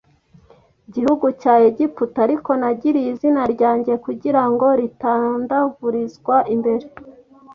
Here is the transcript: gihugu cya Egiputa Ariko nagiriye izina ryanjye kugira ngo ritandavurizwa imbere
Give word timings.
gihugu 0.93 1.25
cya 1.41 1.53
Egiputa 1.67 2.17
Ariko 2.27 2.49
nagiriye 2.61 3.07
izina 3.13 3.41
ryanjye 3.53 3.93
kugira 4.05 4.41
ngo 4.51 4.65
ritandavurizwa 4.79 6.35
imbere 6.53 6.85